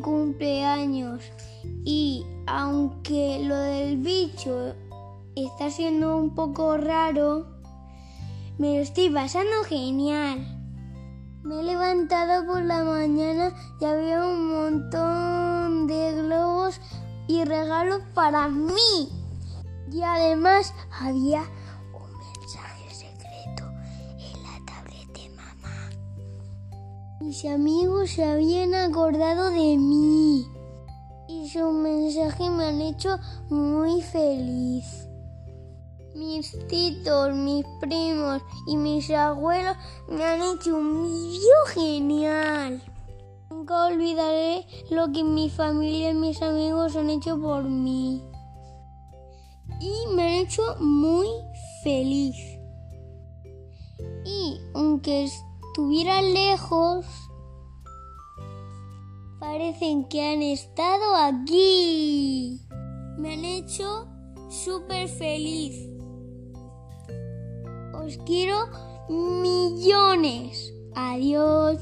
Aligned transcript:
cumpleaños 0.00 1.22
y 1.84 2.26
aunque 2.46 3.40
lo 3.44 3.56
del 3.56 3.98
bicho 3.98 4.74
está 5.36 5.70
siendo 5.70 6.16
un 6.16 6.34
poco 6.34 6.76
raro, 6.76 7.46
me 8.58 8.76
lo 8.76 8.82
estoy 8.82 9.10
pasando 9.10 9.64
genial. 9.64 10.46
Me 11.42 11.60
he 11.60 11.62
levantado 11.64 12.46
por 12.46 12.62
la 12.62 12.84
mañana 12.84 13.52
y 13.80 13.84
había 13.84 14.24
un 14.24 14.48
montón 14.48 15.86
de 15.86 16.12
globos 16.22 16.80
y 17.26 17.44
regalos 17.44 18.02
para 18.14 18.48
mí. 18.48 19.08
Y 19.90 20.02
además 20.02 20.72
había 21.00 21.42
Mis 27.22 27.44
amigos 27.44 28.10
se 28.10 28.24
habían 28.24 28.74
acordado 28.74 29.50
de 29.50 29.78
mí 29.78 30.44
y 31.28 31.48
su 31.48 31.70
mensaje 31.70 32.50
me 32.50 32.64
han 32.64 32.80
hecho 32.80 33.16
muy 33.48 34.02
feliz. 34.02 35.08
Mis 36.16 36.50
titos, 36.66 37.32
mis 37.32 37.64
primos 37.80 38.42
y 38.66 38.76
mis 38.76 39.08
abuelos 39.10 39.76
me 40.08 40.24
han 40.24 40.42
hecho 40.42 40.76
un 40.76 41.04
vídeo 41.04 41.64
genial. 41.68 42.82
Nunca 43.50 43.86
olvidaré 43.86 44.66
lo 44.90 45.12
que 45.12 45.22
mi 45.22 45.48
familia 45.48 46.10
y 46.10 46.14
mis 46.14 46.42
amigos 46.42 46.96
han 46.96 47.08
hecho 47.08 47.40
por 47.40 47.62
mí. 47.62 48.20
Y 49.80 50.14
me 50.16 50.22
han 50.22 50.46
hecho 50.46 50.62
muy 50.80 51.28
feliz. 51.84 52.34
Y 54.24 54.60
aunque 54.74 55.30
estuviera 55.72 56.20
lejos, 56.20 57.06
parecen 59.40 60.06
que 60.06 60.20
han 60.22 60.42
estado 60.42 61.16
aquí. 61.16 62.60
Me 63.16 63.32
han 63.32 63.44
hecho 63.46 64.06
súper 64.50 65.08
feliz. 65.08 65.88
Os 67.94 68.18
quiero 68.26 68.68
millones. 69.08 70.74
Adiós. 70.94 71.78